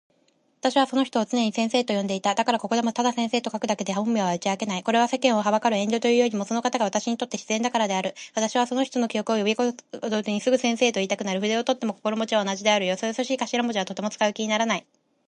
[0.61, 2.33] 私はその人を常に先生と呼んでいた。
[2.33, 4.81] だからここでもただ先生と書くだけで本名は打ち明けない。
[4.81, 8.15] これは世間を憚る遠慮というよりも、その方が私にとって自然だからである。
[8.33, 11.39] 私はその人の記憶を呼び起すごとに、すぐ「先生」といいたくなる。
[11.39, 12.87] 筆を執とっても心持は同じ事である。
[12.87, 14.85] よそよそしい頭文字などはとても使う気にならない。